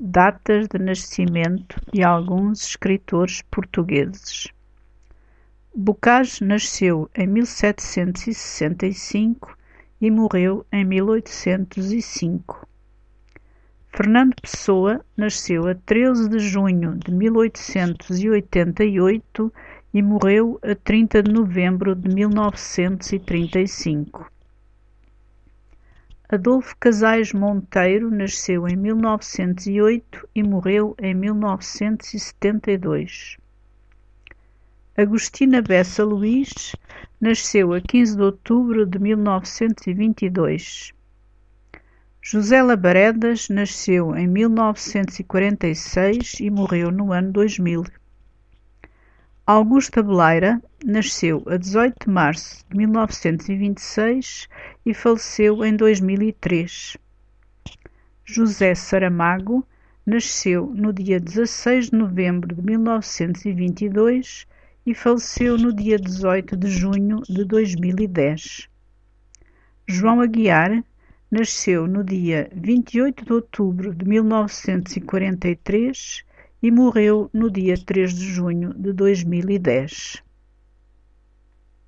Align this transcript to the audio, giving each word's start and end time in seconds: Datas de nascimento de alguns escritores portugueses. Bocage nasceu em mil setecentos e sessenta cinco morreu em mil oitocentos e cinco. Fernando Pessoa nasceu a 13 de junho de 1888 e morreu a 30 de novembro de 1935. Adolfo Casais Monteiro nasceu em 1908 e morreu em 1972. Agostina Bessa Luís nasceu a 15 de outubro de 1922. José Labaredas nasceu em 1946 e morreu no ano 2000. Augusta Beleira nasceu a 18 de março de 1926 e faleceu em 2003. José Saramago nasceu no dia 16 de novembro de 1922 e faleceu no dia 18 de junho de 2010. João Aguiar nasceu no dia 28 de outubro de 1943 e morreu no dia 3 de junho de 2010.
Datas 0.00 0.68
de 0.68 0.78
nascimento 0.78 1.74
de 1.92 2.04
alguns 2.04 2.68
escritores 2.68 3.42
portugueses. 3.50 4.46
Bocage 5.74 6.44
nasceu 6.44 7.10
em 7.16 7.26
mil 7.26 7.44
setecentos 7.44 8.28
e 8.28 8.32
sessenta 8.32 8.88
cinco 8.92 9.58
morreu 10.08 10.64
em 10.70 10.84
mil 10.84 11.08
oitocentos 11.08 11.90
e 11.90 12.00
cinco. 12.00 12.64
Fernando 13.88 14.36
Pessoa 14.40 15.04
nasceu 15.16 15.66
a 15.66 15.74
13 15.74 16.28
de 16.28 16.38
junho 16.38 16.96
de 16.96 17.10
1888 17.10 19.52
e 19.92 20.00
morreu 20.00 20.60
a 20.62 20.76
30 20.76 21.24
de 21.24 21.32
novembro 21.32 21.96
de 21.96 22.08
1935. 22.14 24.30
Adolfo 26.30 26.76
Casais 26.78 27.32
Monteiro 27.32 28.10
nasceu 28.10 28.68
em 28.68 28.76
1908 28.76 30.28
e 30.34 30.42
morreu 30.42 30.94
em 30.98 31.14
1972. 31.14 33.38
Agostina 34.94 35.62
Bessa 35.62 36.04
Luís 36.04 36.76
nasceu 37.18 37.72
a 37.72 37.80
15 37.80 38.14
de 38.14 38.22
outubro 38.22 38.84
de 38.84 38.98
1922. 38.98 40.92
José 42.20 42.62
Labaredas 42.62 43.48
nasceu 43.48 44.14
em 44.14 44.26
1946 44.26 46.40
e 46.40 46.50
morreu 46.50 46.90
no 46.90 47.10
ano 47.10 47.32
2000. 47.32 47.84
Augusta 49.50 50.02
Beleira 50.02 50.62
nasceu 50.84 51.42
a 51.46 51.56
18 51.56 52.04
de 52.04 52.10
março 52.10 52.62
de 52.68 52.76
1926 52.76 54.46
e 54.84 54.92
faleceu 54.92 55.64
em 55.64 55.74
2003. 55.74 56.98
José 58.26 58.74
Saramago 58.74 59.66
nasceu 60.04 60.66
no 60.66 60.92
dia 60.92 61.18
16 61.18 61.88
de 61.88 61.96
novembro 61.96 62.54
de 62.54 62.60
1922 62.60 64.46
e 64.84 64.92
faleceu 64.92 65.56
no 65.56 65.72
dia 65.72 65.98
18 65.98 66.54
de 66.54 66.68
junho 66.68 67.22
de 67.26 67.42
2010. 67.46 68.68
João 69.86 70.20
Aguiar 70.20 70.84
nasceu 71.30 71.86
no 71.86 72.04
dia 72.04 72.50
28 72.54 73.24
de 73.24 73.32
outubro 73.32 73.94
de 73.94 74.06
1943 74.06 76.22
e 76.62 76.70
morreu 76.70 77.30
no 77.32 77.50
dia 77.50 77.76
3 77.76 78.12
de 78.12 78.26
junho 78.26 78.74
de 78.74 78.92
2010. 78.92 80.22